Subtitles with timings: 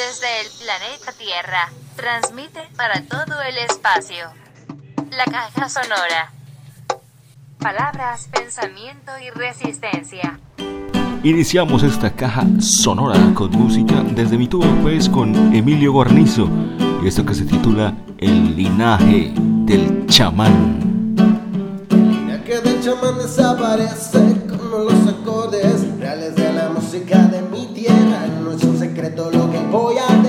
[0.00, 1.70] desde el planeta Tierra.
[1.94, 4.30] Transmite para todo el espacio.
[5.10, 6.32] La caja sonora.
[7.58, 10.40] Palabras, pensamiento y resistencia.
[11.22, 16.48] Iniciamos esta caja sonora con música desde mi tubo pues con Emilio Guarnizo
[17.02, 21.14] y esto que se titula El linaje del chamán.
[21.90, 24.39] El linaje del chamán desaparece
[29.70, 30.19] voy a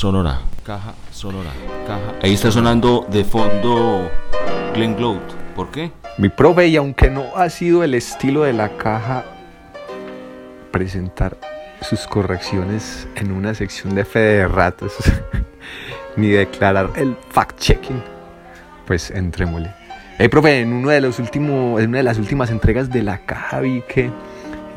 [0.00, 1.50] sonora, caja sonora,
[1.86, 2.14] caja.
[2.22, 4.10] Ahí está sonando de fondo
[4.72, 5.20] Glenn Close.
[5.54, 5.92] ¿Por qué?
[6.16, 9.26] Mi profe, y aunque no ha sido el estilo de la caja
[10.70, 11.36] presentar
[11.82, 14.94] sus correcciones en una sección de fe de ratos,
[16.16, 18.02] ni declarar el fact-checking,
[18.86, 19.70] pues entrémosle.
[20.16, 23.18] Hey, profe, en, uno de los últimos, en una de las últimas entregas de la
[23.26, 24.10] caja vi que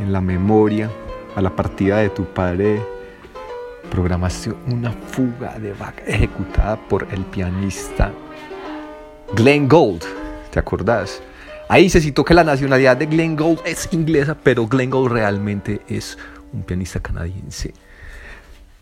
[0.01, 0.89] en la memoria
[1.37, 2.81] a la partida de tu padre
[3.89, 8.11] programaste una fuga de Bach ejecutada por el pianista
[9.35, 10.03] Glenn Gould,
[10.51, 11.21] ¿te acordás?
[11.69, 15.81] Ahí se citó que la nacionalidad de Glenn Gould es inglesa, pero Glenn Gould realmente
[15.87, 16.17] es
[16.51, 17.73] un pianista canadiense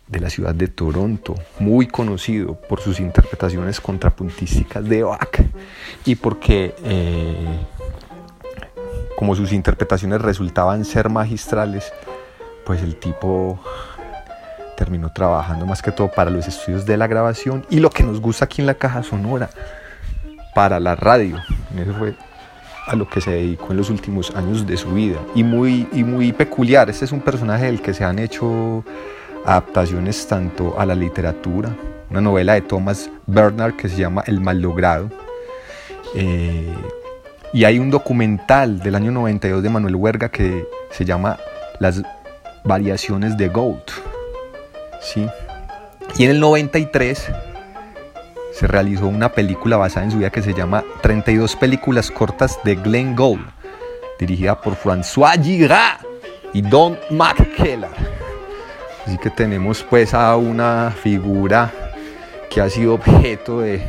[0.08, 5.42] de la ciudad de Toronto, muy conocido por sus interpretaciones contrapuntísticas de Bach
[6.04, 7.60] y porque eh,
[9.16, 11.94] como sus interpretaciones resultaban ser magistrales,
[12.66, 13.60] pues el tipo
[14.82, 18.20] terminó trabajando más que todo para los estudios de la grabación y lo que nos
[18.20, 19.48] gusta aquí en la caja sonora,
[20.56, 21.38] para la radio.
[21.78, 22.16] Eso fue
[22.88, 25.20] a lo que se dedicó en los últimos años de su vida.
[25.36, 28.84] Y muy, y muy peculiar, este es un personaje del que se han hecho
[29.46, 31.70] adaptaciones tanto a la literatura,
[32.10, 35.12] una novela de Thomas Bernard que se llama El Mallogrado.
[36.16, 36.74] Eh,
[37.54, 41.38] y hay un documental del año 92 de Manuel Huerga que se llama
[41.80, 42.02] Las
[42.64, 44.11] variaciones de Gould.
[45.02, 45.28] ¿Sí?
[46.18, 47.32] Y en el 93
[48.54, 52.76] se realizó una película basada en su vida que se llama 32 películas cortas de
[52.76, 53.46] Glenn Gould,
[54.20, 56.00] dirigida por François Girard
[56.54, 57.90] y Don McKellar.
[59.06, 61.72] Así que tenemos pues a una figura
[62.50, 63.82] que ha sido objeto de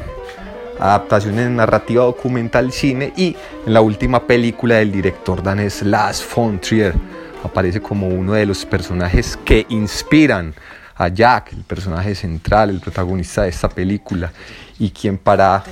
[0.79, 3.37] adaptaciones en narrativa documental cine y
[3.67, 6.94] en la última película del director danés Lars von Trier
[7.44, 10.55] aparece como uno de los personajes que inspiran
[10.97, 14.33] a Jack, el personaje central, el protagonista de esta película
[14.79, 15.65] y quien para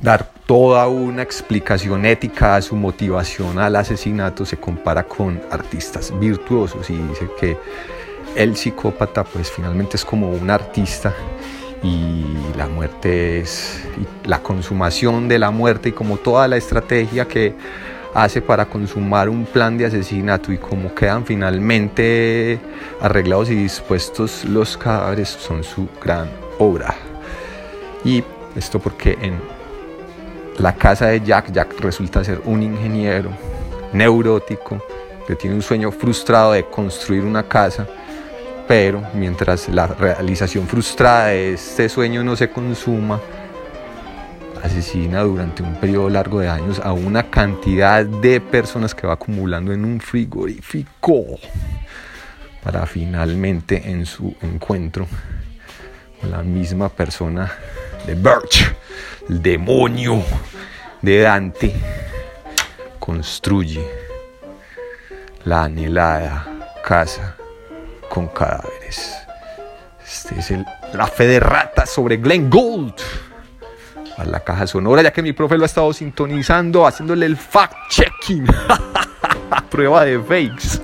[0.00, 6.90] dar toda una explicación ética a su motivación al asesinato se compara con artistas virtuosos
[6.90, 7.56] y dice que
[8.36, 11.14] el psicópata pues finalmente es como un artista
[11.82, 12.24] y
[12.56, 13.80] la muerte es
[14.24, 17.54] la consumación de la muerte y como toda la estrategia que
[18.14, 22.60] hace para consumar un plan de asesinato y como quedan finalmente
[23.00, 26.94] arreglados y dispuestos los cadáveres son su gran obra.
[28.04, 28.22] Y
[28.54, 29.40] esto porque en
[30.58, 33.30] la casa de Jack, Jack resulta ser un ingeniero
[33.92, 34.80] neurótico
[35.26, 37.86] que tiene un sueño frustrado de construir una casa,
[38.68, 43.20] pero mientras la realización frustrada de este sueño no se consuma,
[44.64, 49.72] asesina durante un periodo largo de años a una cantidad de personas que va acumulando
[49.74, 51.22] en un frigorífico
[52.62, 55.06] para finalmente en su encuentro
[56.18, 57.52] con la misma persona
[58.06, 58.74] de Birch,
[59.28, 60.22] el demonio
[61.02, 61.74] de Dante,
[62.98, 63.86] construye
[65.44, 66.46] la anhelada
[66.82, 67.36] casa
[68.08, 69.14] con cadáveres.
[70.02, 70.64] Este es el,
[70.94, 72.94] la fe de rata sobre Glenn Gould
[74.16, 78.46] a la caja sonora, ya que mi profe lo ha estado sintonizando, haciéndole el fact-checking.
[79.70, 80.80] Prueba de fakes.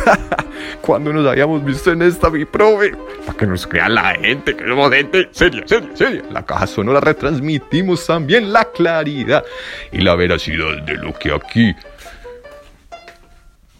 [0.80, 2.94] Cuando nos habíamos visto en esta, mi profe,
[3.26, 6.22] para que nos crea la gente, que somos gente seria, seria, seria.
[6.30, 9.44] La caja sonora retransmitimos también la claridad
[9.92, 11.74] y la veracidad de lo que aquí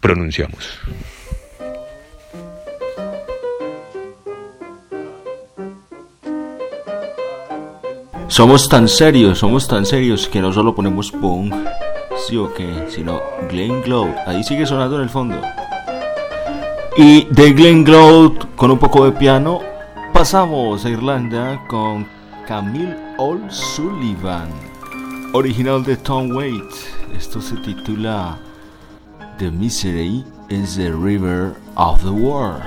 [0.01, 0.79] pronunciamos.
[8.31, 11.53] Somos tan serios, somos tan serios que no solo ponemos punk,
[12.29, 14.07] sí o qué, sino Glenn Glow.
[14.25, 15.35] Ahí sigue sonando en el fondo.
[16.97, 19.59] Y de Glenn Glow, con un poco de piano,
[20.13, 22.07] pasamos a Irlanda con
[22.47, 24.49] Camille O'Sullivan,
[25.33, 26.87] original de Tom Waits.
[27.19, 28.39] Esto se titula
[29.39, 32.63] The Misery is the River of the World.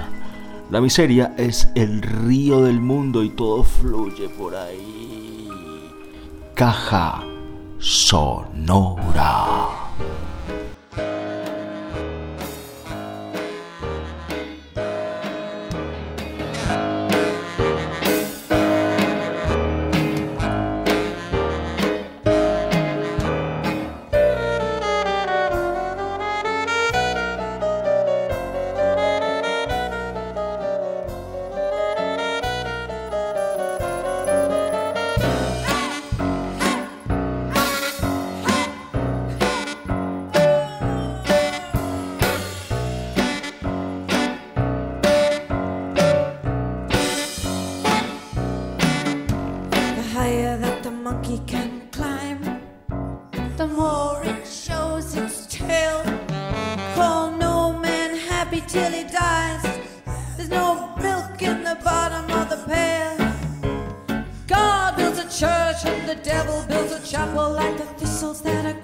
[0.71, 5.32] La miseria es el río del mundo y todo fluye por ahí.
[6.63, 7.19] Caja
[7.77, 9.52] Sonora.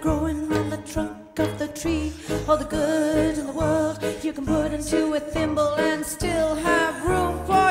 [0.10, 2.12] Growing on the trunk of the tree.
[2.48, 6.96] All the good in the world you can put into a thimble and still have
[7.06, 7.69] room for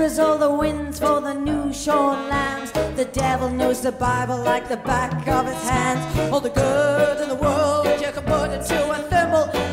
[0.00, 2.72] reapers or the winds for the new shorn lambs.
[2.72, 6.32] The devil knows the Bible like the back of his hand.
[6.32, 9.69] All the good in the world you can put into a thimble.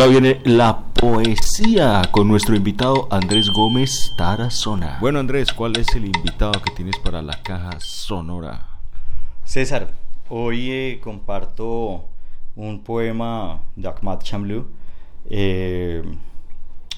[0.00, 4.96] Ahora viene la poesía con nuestro invitado Andrés Gómez Tarazona.
[4.98, 8.66] Bueno Andrés, ¿cuál es el invitado que tienes para la caja sonora?
[9.44, 9.92] César,
[10.30, 12.06] hoy eh, comparto
[12.56, 14.68] un poema de Ahmad Chamlou.
[15.28, 16.02] Eh,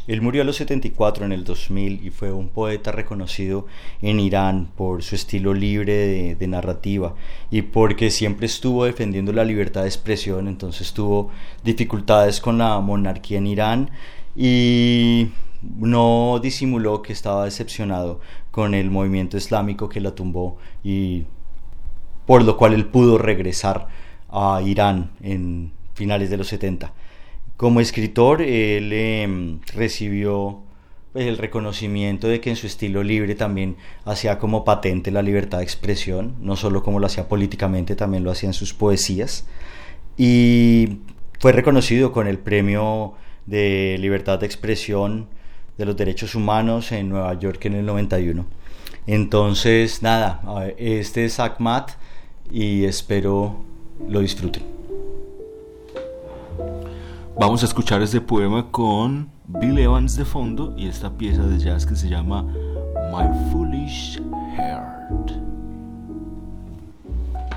[0.06, 3.66] él murió a los 74 en el 2000 y fue un poeta reconocido
[4.00, 7.14] en Irán por su estilo libre de, de narrativa
[7.50, 11.30] y porque siempre estuvo defendiendo la libertad de expresión, entonces tuvo
[11.64, 13.90] dificultades con la monarquía en Irán
[14.34, 15.28] y
[15.62, 21.24] no disimuló que estaba decepcionado con el movimiento islámico que la tumbó y
[22.26, 23.88] por lo cual él pudo regresar
[24.30, 26.92] a Irán en finales de los 70.
[27.62, 30.64] Como escritor, él eh, recibió
[31.12, 35.58] pues, el reconocimiento de que en su estilo libre también hacía como patente la libertad
[35.58, 39.46] de expresión, no solo como lo hacía políticamente, también lo hacía en sus poesías.
[40.16, 41.02] Y
[41.38, 43.14] fue reconocido con el premio
[43.46, 45.28] de libertad de expresión
[45.78, 48.44] de los derechos humanos en Nueva York en el 91.
[49.06, 50.42] Entonces, nada,
[50.78, 51.90] este es Ahmad
[52.50, 53.64] y espero
[54.08, 54.64] lo disfruten.
[57.40, 61.86] Vamos a escuchar este poema con Bill Evans de fondo y esta pieza de jazz
[61.86, 62.42] que se llama
[63.10, 64.20] My Foolish
[64.54, 65.32] Heart.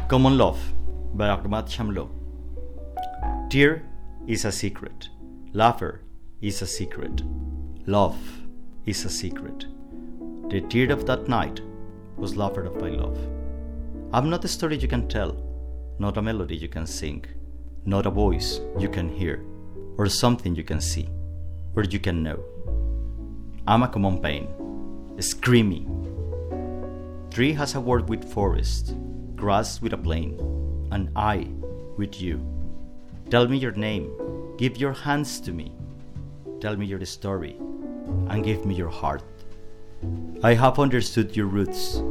[0.07, 0.57] Common Love
[1.13, 2.07] by Ahmad Shamlo.
[3.49, 3.83] Tear
[4.27, 5.09] is a secret.
[5.51, 6.01] Laughter
[6.41, 7.21] is a secret.
[7.85, 8.15] Love
[8.85, 9.65] is a secret.
[10.49, 11.59] The tear of that night
[12.15, 13.17] was laughter of my love.
[14.13, 15.35] I'm not a story you can tell,
[15.99, 17.25] not a melody you can sing,
[17.85, 19.43] not a voice you can hear,
[19.97, 21.09] or something you can see,
[21.75, 22.43] or you can know.
[23.67, 24.47] I'm a common pain,
[25.19, 25.85] screaming.
[27.31, 28.95] Tree has a word with forest,
[29.35, 30.39] grass with a plain,
[30.91, 31.47] and I
[31.97, 32.39] with you.
[33.29, 34.11] Tell me your name,
[34.57, 35.71] give your hands to me.
[36.61, 37.57] Tell me your story,
[38.29, 39.23] and give me your heart.
[40.43, 42.01] I have understood your roots.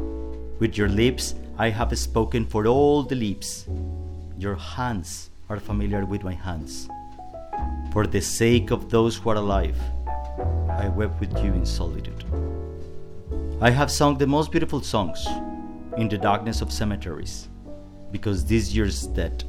[0.59, 3.65] With your lips, I have spoken for all the lips.
[4.37, 6.89] Your hands are familiar with my hands.
[7.95, 9.79] For the sake of those who are alive,
[10.69, 12.25] I wept with you in solitude.
[13.61, 15.25] I have sung the most beautiful songs
[15.95, 17.47] in the darkness of cemeteries,
[18.11, 19.45] because this year's dead.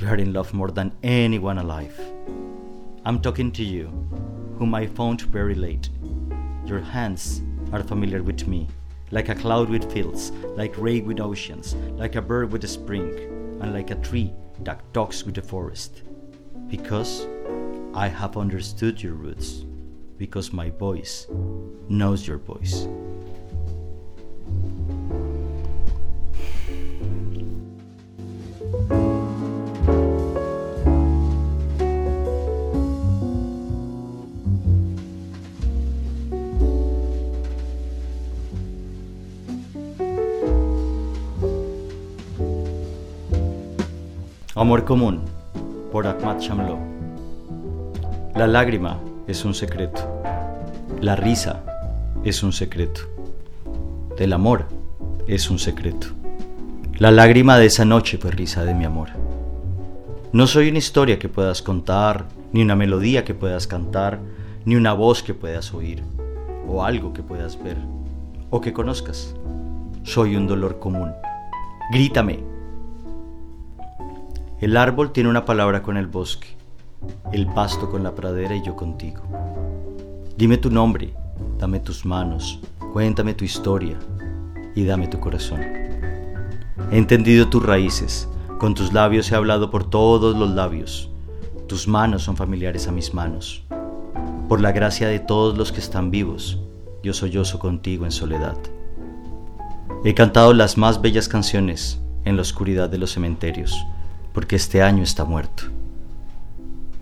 [0.00, 1.96] You are in love more than anyone alive.
[3.04, 3.86] I'm talking to you,
[4.58, 5.88] whom I found very late.
[6.66, 8.66] Your hands are familiar with me,
[9.12, 13.08] like a cloud with fields, like rain with oceans, like a bird with a spring,
[13.60, 14.32] and like a tree
[14.64, 16.02] that talks with the forest
[16.70, 17.26] because
[17.92, 19.64] I have understood your roots,
[20.16, 21.26] because my voice
[21.88, 22.86] knows your voice.
[44.56, 45.39] Amor común.
[45.90, 46.78] Por Ahmad Shamlo.
[48.34, 50.22] La lágrima es un secreto.
[51.00, 51.62] La risa
[52.24, 53.02] es un secreto.
[54.16, 54.66] Del amor
[55.26, 56.08] es un secreto.
[56.98, 59.08] La lágrima de esa noche fue risa de mi amor.
[60.32, 64.20] No soy una historia que puedas contar, ni una melodía que puedas cantar,
[64.64, 66.02] ni una voz que puedas oír,
[66.68, 67.78] o algo que puedas ver,
[68.50, 69.34] o que conozcas.
[70.04, 71.10] Soy un dolor común.
[71.92, 72.49] Grítame.
[74.60, 76.48] El árbol tiene una palabra con el bosque,
[77.32, 79.22] el pasto con la pradera y yo contigo.
[80.36, 81.14] Dime tu nombre,
[81.58, 82.60] dame tus manos,
[82.92, 83.98] cuéntame tu historia
[84.74, 85.60] y dame tu corazón.
[86.90, 91.10] He entendido tus raíces, con tus labios he hablado por todos los labios,
[91.66, 93.64] tus manos son familiares a mis manos.
[94.46, 96.58] Por la gracia de todos los que están vivos,
[97.02, 98.58] yo sollozo contigo en soledad.
[100.04, 103.74] He cantado las más bellas canciones en la oscuridad de los cementerios,
[104.32, 105.64] porque este año está muerto.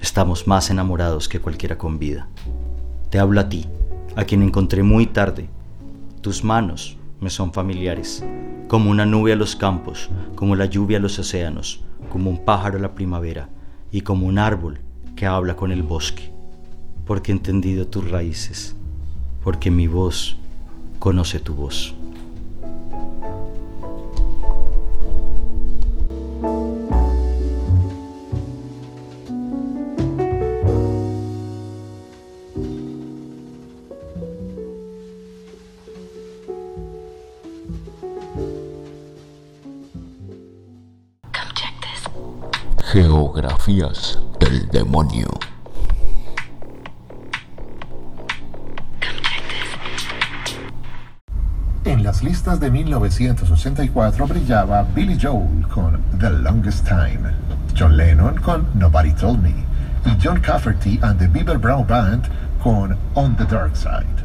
[0.01, 2.29] Estamos más enamorados que cualquiera con vida.
[3.11, 3.67] Te hablo a ti,
[4.17, 5.49] a quien encontré muy tarde.
[6.21, 8.25] Tus manos me son familiares,
[8.69, 12.79] como una nube a los campos, como la lluvia a los océanos, como un pájaro
[12.79, 13.49] a la primavera
[13.91, 14.81] y como un árbol
[15.17, 16.31] que habla con el bosque,
[17.07, 18.77] porque he entendido tus raíces,
[19.43, 20.37] porque mi voz
[20.99, 21.98] conoce tu voz.
[43.69, 45.29] Del demonio.
[51.85, 57.31] En las listas de 1984 brillaba Billy Joel con The Longest Time,
[57.79, 59.53] John Lennon con Nobody Told Me
[60.07, 62.27] y John Cafferty and the Beaver Brown Band
[62.63, 64.18] con On the Dark Side.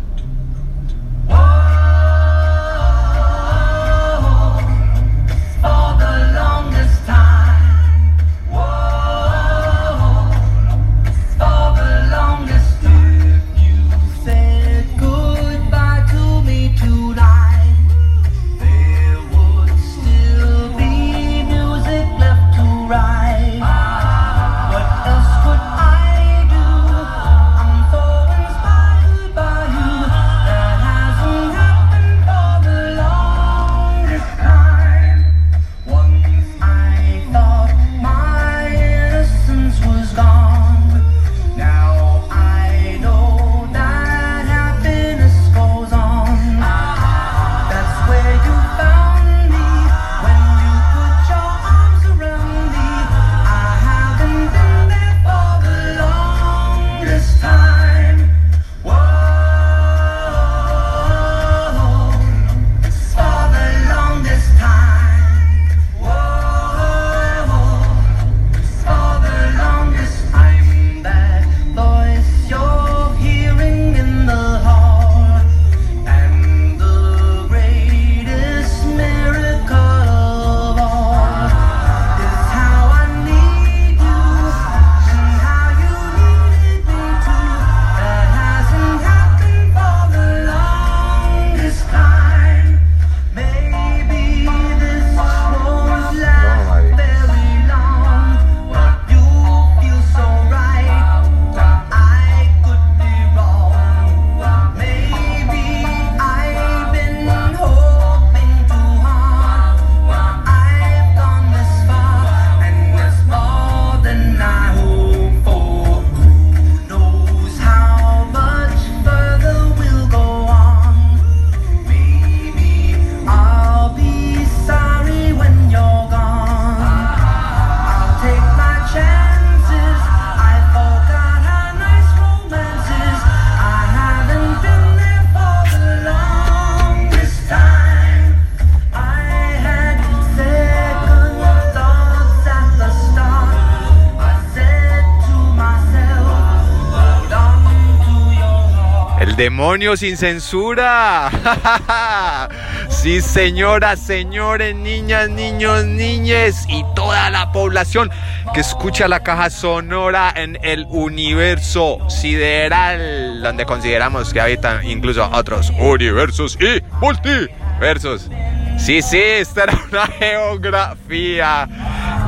[149.43, 151.29] Demonio sin censura.
[152.89, 158.09] Sí, señoras, señores, niñas, niños, niñes y toda la población
[158.53, 165.71] que escucha la caja sonora en el universo sideral, donde consideramos que habitan incluso otros
[165.77, 168.29] universos y multiversos.
[168.77, 171.67] Sí, sí, esta era una geografía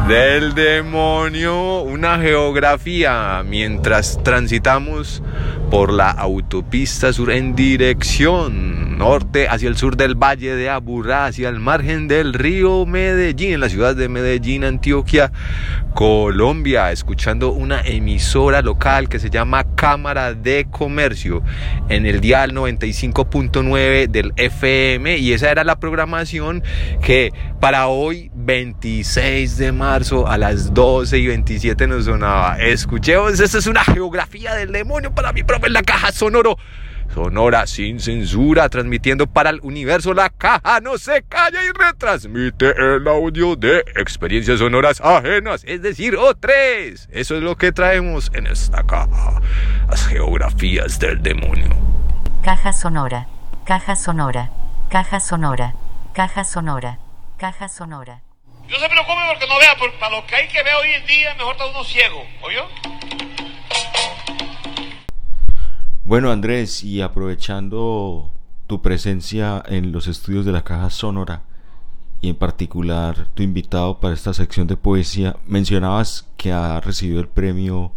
[0.08, 3.44] del demonio, una geografía.
[3.44, 5.24] Mientras transitamos
[5.72, 11.50] por la autopista sur en dirección norte hacia el sur del valle de Aburrá, hacia
[11.50, 15.32] el margen del río Medellín, en la ciudad de Medellín, Antioquia,
[15.94, 21.42] Colombia, escuchando una emisora local que se llama Cámara de Comercio
[21.90, 26.64] en el dial 95.9 del FM y esa era la programación
[27.02, 32.58] que para hoy 26 de marzo a las 12 y 27 nos sonaba.
[32.60, 36.58] Escuchemos, esta es una geografía del demonio para mi profe la caja sonoro.
[37.14, 40.14] Sonora sin censura, transmitiendo para el universo.
[40.14, 46.16] La caja no se calla y retransmite el audio de experiencias sonoras ajenas, es decir,
[46.16, 47.08] O3.
[47.12, 49.40] Eso es lo que traemos en esta caja.
[49.90, 51.70] Las geografías del demonio.
[52.44, 53.30] Caja sonora,
[53.66, 54.52] caja sonora,
[54.90, 55.74] caja sonora,
[56.14, 57.00] caja sonora,
[57.38, 58.25] caja sonora.
[58.70, 61.06] No se preocupe porque no vea, por- para lo que hay que ver hoy en
[61.06, 62.64] día, mejor está uno ciego, ¿oyó?
[66.04, 68.32] Bueno, Andrés, y aprovechando
[68.68, 71.44] tu presencia en los estudios de la Caja Sonora
[72.22, 77.28] y en particular tu invitado para esta sección de poesía, mencionabas que ha recibido el
[77.28, 77.92] premio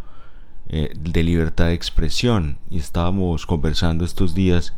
[0.68, 4.74] eh, de libertad de expresión y estábamos conversando estos días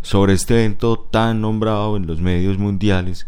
[0.00, 3.26] sobre este evento tan nombrado en los medios mundiales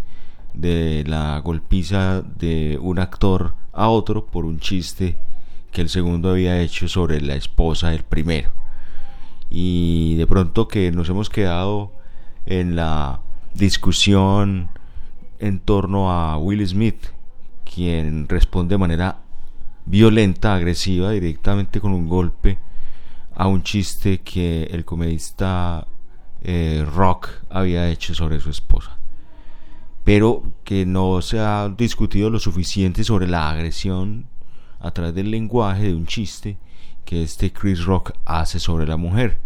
[0.54, 5.16] de la golpiza de un actor a otro por un chiste
[5.72, 8.52] que el segundo había hecho sobre la esposa del primero
[9.50, 11.92] y de pronto que nos hemos quedado
[12.46, 13.20] en la
[13.54, 14.68] discusión
[15.38, 17.06] en torno a Will Smith,
[17.64, 19.18] quien responde de manera
[19.86, 22.58] violenta, agresiva, directamente con un golpe
[23.34, 25.86] a un chiste que el comedista
[26.42, 28.98] eh, Rock había hecho sobre su esposa.
[30.04, 34.26] Pero que no se ha discutido lo suficiente sobre la agresión
[34.78, 36.58] a través del lenguaje de un chiste
[37.04, 39.38] que este Chris Rock hace sobre la mujer.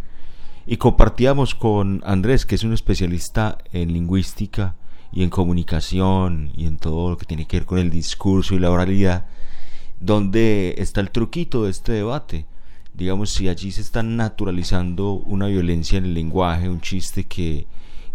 [0.66, 4.75] Y compartíamos con Andrés, que es un especialista en lingüística
[5.12, 8.59] y en comunicación y en todo lo que tiene que ver con el discurso y
[8.59, 9.27] la oralidad,
[10.01, 12.47] donde está el truquito de este debate.
[12.92, 17.66] Digamos, si allí se está naturalizando una violencia en el lenguaje, un chiste que,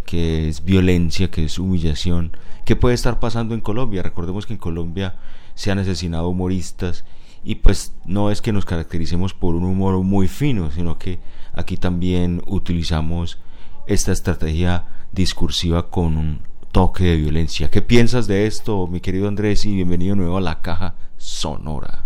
[0.04, 2.36] que es violencia, que es humillación,
[2.66, 4.04] ¿qué puede estar pasando en Colombia?
[4.04, 5.16] Recordemos que en Colombia
[5.56, 7.06] se han asesinado humoristas
[7.44, 11.20] y pues no es que nos caractericemos por un humor muy fino, sino que
[11.54, 13.38] aquí también utilizamos
[13.86, 16.40] esta estrategia discursiva con un
[16.72, 17.70] toque de violencia.
[17.70, 19.66] ¿Qué piensas de esto, mi querido Andrés?
[19.66, 22.04] Y bienvenido nuevo a la caja sonora.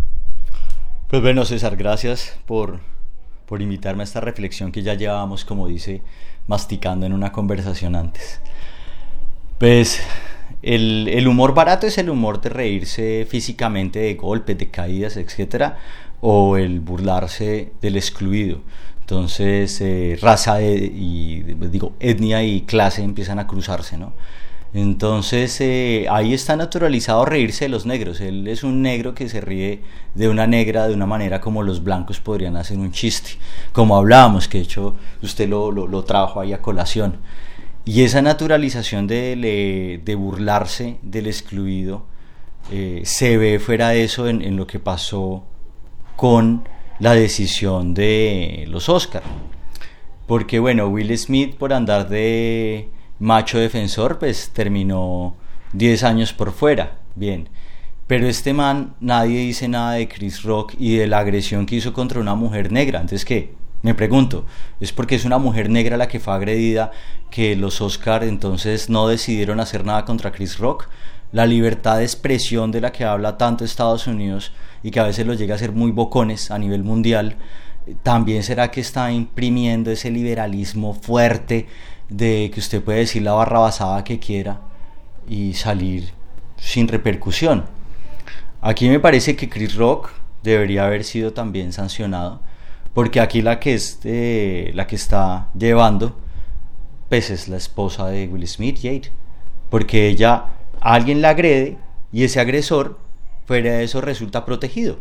[1.08, 2.82] Pues bueno, César, gracias por,
[3.46, 6.02] por invitarme a esta reflexión que ya llevábamos, como dice,
[6.48, 8.42] masticando en una conversación antes.
[9.58, 10.02] Pues
[10.62, 15.74] el, el humor barato es el humor de reírse físicamente de golpes, de caídas, etc.
[16.22, 18.60] O el burlarse del excluido.
[19.02, 24.14] Entonces, eh, raza de- y digo, etnia y clase empiezan a cruzarse, ¿no?
[24.74, 28.20] Entonces eh, ahí está naturalizado reírse de los negros.
[28.22, 29.82] Él es un negro que se ríe
[30.14, 33.32] de una negra de una manera como los blancos podrían hacer un chiste.
[33.72, 37.18] Como hablábamos, que de hecho usted lo, lo, trajo ahí a colación.
[37.86, 42.06] Y esa naturalización de, de burlarse del excluido
[42.70, 45.46] eh, se ve fuera de eso en, en lo que pasó
[46.18, 46.68] con
[47.00, 49.24] la decisión de los Oscar.
[50.26, 55.36] Porque bueno, Will Smith por andar de macho defensor, pues terminó
[55.74, 57.00] 10 años por fuera.
[57.16, 57.50] Bien.
[58.08, 61.92] Pero este man, nadie dice nada de Chris Rock y de la agresión que hizo
[61.92, 63.02] contra una mujer negra.
[63.02, 63.54] Entonces, ¿qué?
[63.82, 64.46] Me pregunto,
[64.80, 66.92] ¿es porque es una mujer negra la que fue agredida
[67.30, 70.88] que los Oscar entonces no decidieron hacer nada contra Chris Rock?
[71.32, 75.28] La libertad de expresión de la que habla tanto Estados Unidos y que a veces
[75.28, 77.36] los llega a ser muy bocones a nivel mundial,
[78.04, 81.68] también será que está imprimiendo ese liberalismo fuerte
[82.10, 84.62] de que usted puede decir la barra basada que quiera
[85.28, 86.14] y salir
[86.58, 87.66] sin repercusión.
[88.62, 90.10] Aquí me parece que Chris Rock
[90.44, 92.42] debería haber sido también sancionado,
[92.94, 94.00] porque aquí la que, es,
[94.74, 96.18] la que está llevando,
[97.10, 99.12] pues es la esposa de Will Smith, Jade,
[99.70, 100.46] porque ella,
[100.80, 101.78] alguien la agrede
[102.12, 103.00] y ese agresor,
[103.46, 105.00] fuera de eso, resulta protegido.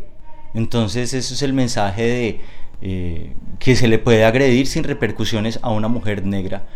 [0.53, 2.41] Entonces, eso es el mensaje de
[2.81, 6.67] eh, que se le puede agredir sin repercusiones a una mujer negra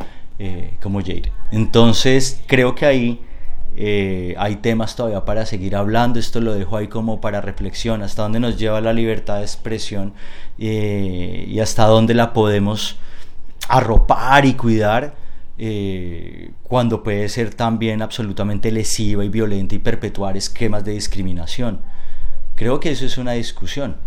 [0.43, 1.31] eh, como Jade.
[1.51, 3.21] Entonces, creo que ahí
[3.75, 6.19] eh, hay temas todavía para seguir hablando.
[6.19, 10.13] Esto lo dejo ahí como para reflexión, hasta dónde nos lleva la libertad de expresión
[10.57, 12.97] eh, y hasta dónde la podemos
[13.69, 15.21] arropar y cuidar
[16.63, 21.81] cuando puede ser también absolutamente lesiva y violenta y perpetuar esquemas de discriminación.
[22.55, 23.97] Creo que eso es una discusión.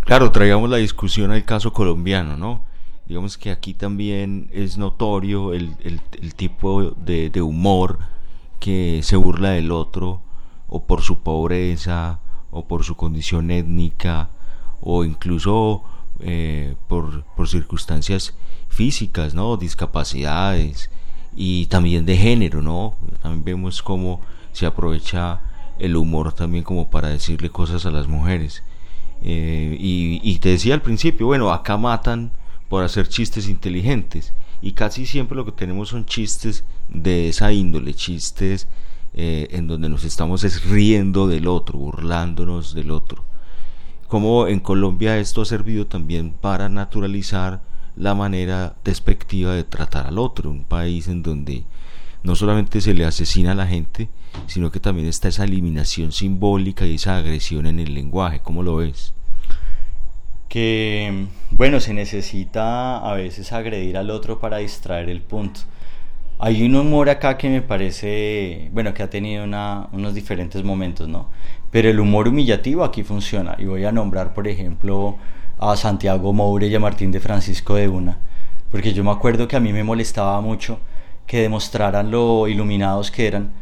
[0.00, 2.64] Claro, traigamos la discusión al caso colombiano, ¿no?
[3.06, 6.00] Digamos que aquí también es notorio el, el-
[6.34, 7.98] tipo de, humor
[8.60, 10.20] que se burla del otro,
[10.68, 12.18] o por su pobreza,
[12.50, 14.30] o por su condición étnica,
[14.80, 15.82] o incluso
[16.20, 18.34] eh, por, por circunstancias
[18.68, 19.56] físicas, ¿no?
[19.58, 20.90] Discapacidades
[21.36, 22.94] y también de género, ¿no?
[23.22, 24.20] También vemos cómo
[24.52, 25.40] se aprovecha
[25.78, 28.62] el humor también como para decirle cosas a las mujeres.
[29.22, 32.30] Eh, y te decía al principio, bueno, acá matan
[32.74, 34.32] por hacer chistes inteligentes.
[34.60, 38.66] Y casi siempre lo que tenemos son chistes de esa índole, chistes
[39.14, 43.22] eh, en donde nos estamos es riendo del otro, burlándonos del otro.
[44.08, 47.62] Como en Colombia esto ha servido también para naturalizar
[47.94, 51.62] la manera despectiva de tratar al otro, un país en donde
[52.24, 54.08] no solamente se le asesina a la gente,
[54.48, 58.40] sino que también está esa eliminación simbólica y esa agresión en el lenguaje.
[58.42, 59.14] ¿Cómo lo ves?
[60.54, 65.62] Que, bueno, se necesita a veces agredir al otro para distraer el punto.
[66.38, 71.28] Hay un humor acá que me parece, bueno, que ha tenido unos diferentes momentos, ¿no?
[71.72, 73.56] Pero el humor humillativo aquí funciona.
[73.58, 75.16] Y voy a nombrar, por ejemplo,
[75.58, 78.18] a Santiago Moure y a Martín de Francisco de Una.
[78.70, 80.78] Porque yo me acuerdo que a mí me molestaba mucho
[81.26, 83.52] que demostraran lo iluminados que eran,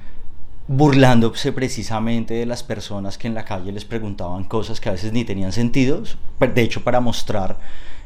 [0.69, 5.13] burlándose precisamente de las personas que en la calle les preguntaban cosas que a veces
[5.13, 6.03] ni tenían sentido,
[6.39, 7.59] de hecho para mostrar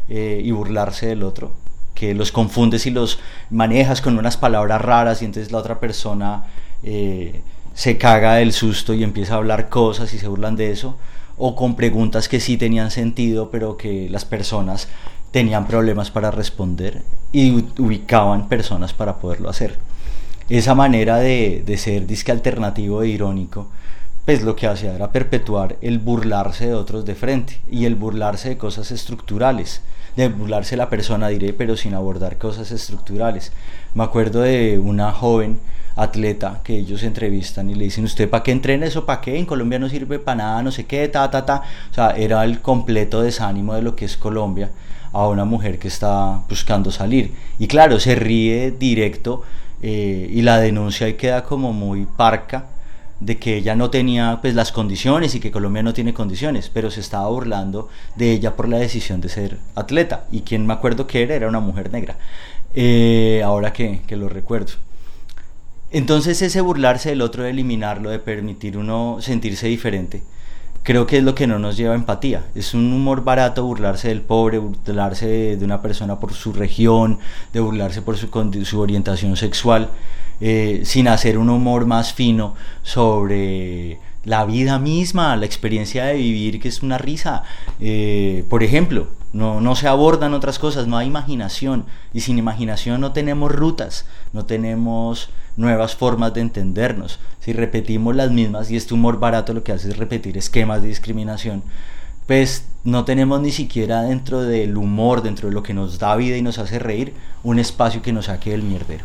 [0.08, 1.52] eh, y burlarse del otro,
[1.94, 3.18] que los confundes y los
[3.50, 6.44] manejas con unas palabras raras y entonces la otra persona
[6.82, 7.42] eh,
[7.74, 10.96] se caga del susto y empieza a hablar cosas y se burlan de eso,
[11.36, 14.88] o con preguntas que sí tenían sentido pero que las personas
[15.30, 19.78] tenían problemas para responder y ubicaban personas para poderlo hacer
[20.48, 23.68] esa manera de, de ser disque alternativo e irónico,
[24.24, 28.48] pues lo que hacía era perpetuar el burlarse de otros de frente y el burlarse
[28.50, 29.82] de cosas estructurales,
[30.16, 33.52] de burlarse la persona, diré, pero sin abordar cosas estructurales.
[33.94, 35.60] Me acuerdo de una joven
[35.94, 39.06] atleta que ellos entrevistan y le dicen, ¿usted para qué entrena eso?
[39.06, 39.38] ¿Para qué?
[39.38, 41.62] En Colombia no sirve para nada, no sé qué, ta, ta, ta.
[41.90, 44.70] O sea, era el completo desánimo de lo que es Colombia
[45.12, 47.32] a una mujer que está buscando salir.
[47.58, 49.42] Y claro, se ríe directo
[49.88, 52.66] eh, y la denuncia y queda como muy parca
[53.20, 56.90] de que ella no tenía pues las condiciones y que Colombia no tiene condiciones, pero
[56.90, 60.24] se estaba burlando de ella por la decisión de ser atleta.
[60.32, 62.16] Y quien me acuerdo que era era una mujer negra.
[62.74, 64.72] Eh, ahora que, que lo recuerdo.
[65.92, 70.24] Entonces ese burlarse del otro, de eliminarlo, de permitir uno sentirse diferente,
[70.86, 72.44] creo que es lo que no nos lleva a empatía.
[72.54, 77.18] Es un humor barato burlarse del pobre, burlarse de, una persona por su región,
[77.52, 78.28] de burlarse por su,
[78.64, 79.90] su orientación sexual,
[80.40, 86.60] eh, sin hacer un humor más fino sobre la vida misma, la experiencia de vivir,
[86.60, 87.42] que es una risa.
[87.80, 91.84] Eh, por ejemplo, no, no se abordan otras cosas, no hay imaginación.
[92.14, 97.18] Y sin imaginación no tenemos rutas, no tenemos nuevas formas de entendernos.
[97.40, 100.88] Si repetimos las mismas y este humor barato lo que hace es repetir esquemas de
[100.88, 101.62] discriminación,
[102.26, 106.36] pues no tenemos ni siquiera dentro del humor, dentro de lo que nos da vida
[106.36, 109.04] y nos hace reír, un espacio que nos saque del mierdero.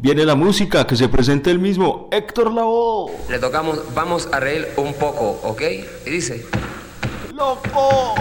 [0.00, 3.12] Viene la música, que se presente el mismo Héctor Lavoe.
[3.28, 5.62] Le tocamos, vamos a reír un poco, ¿ok?
[6.06, 6.46] Y dice,
[7.34, 8.14] ¡Loco!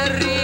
[0.00, 0.39] Jerry.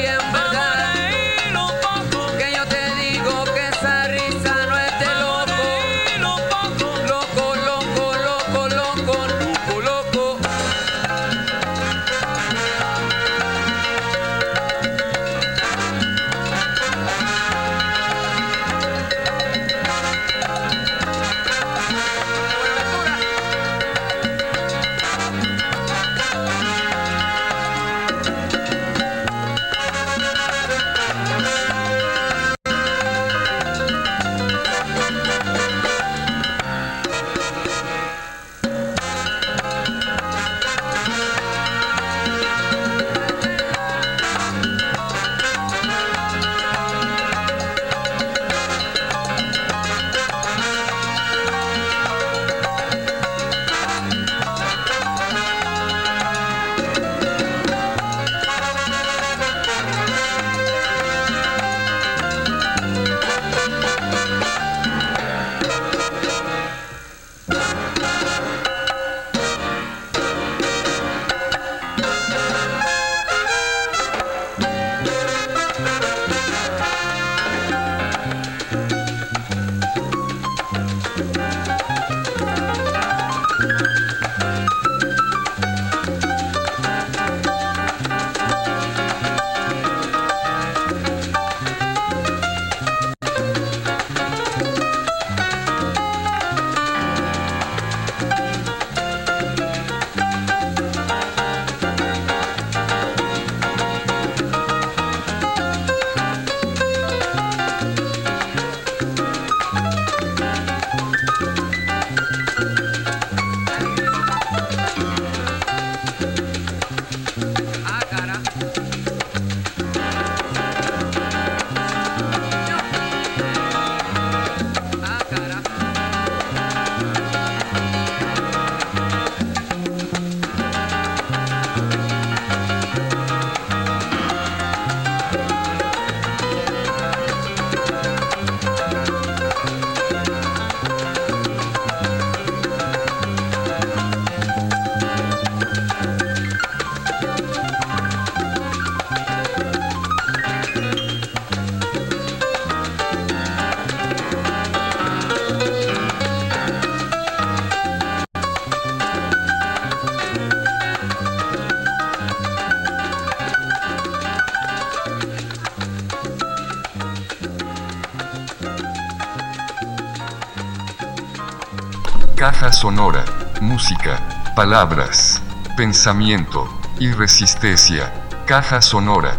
[172.76, 173.24] Sonora,
[173.62, 175.40] música, palabras,
[175.78, 176.68] pensamiento
[177.00, 178.12] y resistencia.
[178.44, 179.34] Caja sonora.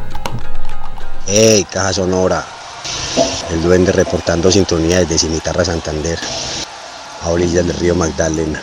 [1.27, 2.43] ¡Ey, caja sonora!
[3.51, 6.19] El duende reportando sintonía desde Cimitarra Santander,
[7.21, 8.59] a orillas del río Magdalena,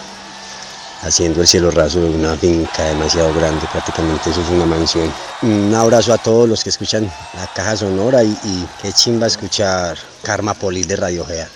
[1.03, 5.09] haciendo el cielo raso de una finca demasiado grande, prácticamente eso es una mansión.
[5.43, 7.05] Un abrazo a todos los que escuchan
[7.37, 11.49] la caja sonora y, y qué chimba escuchar Karma Polis de Radio Gea.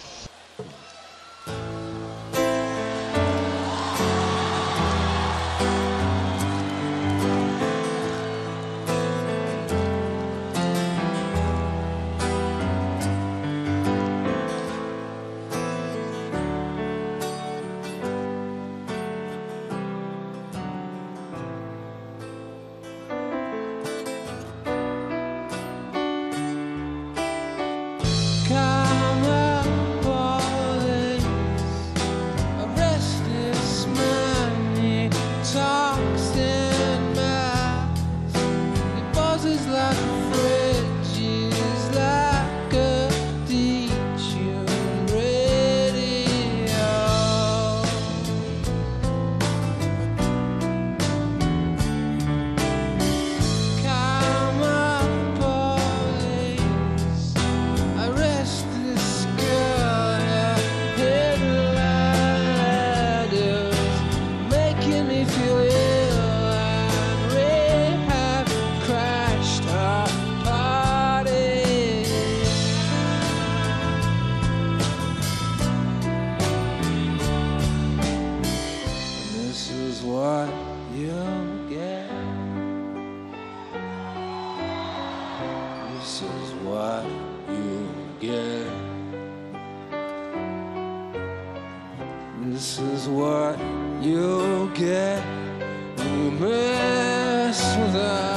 [96.41, 98.28] Mess with.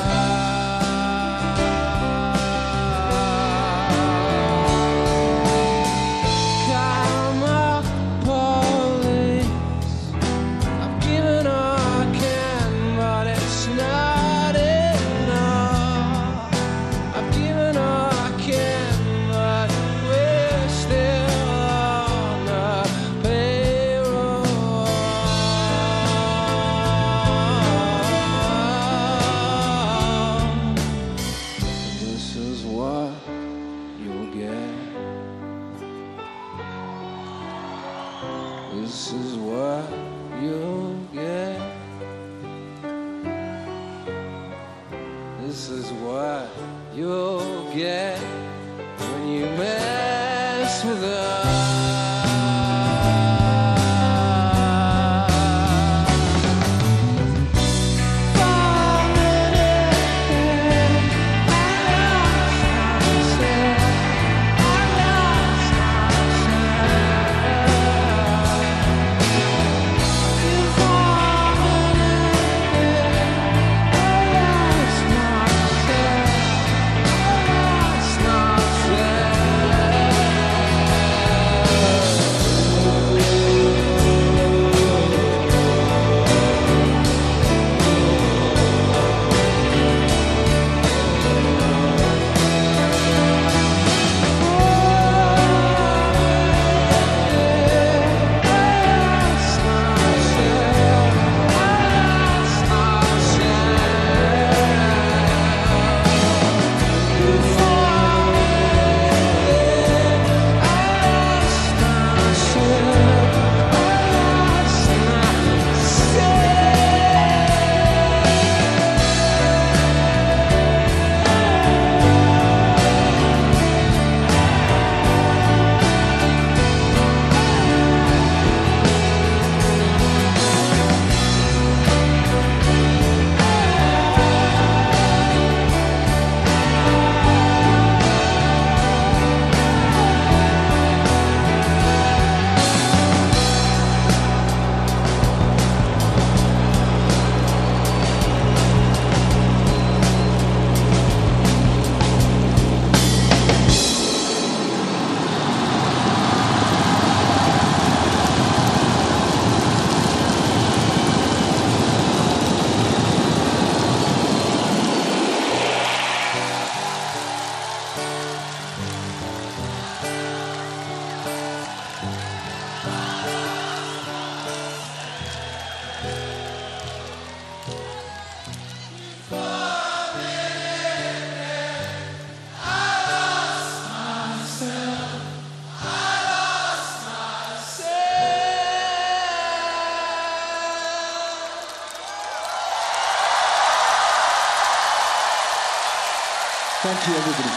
[197.03, 197.50] Thank you, everybody.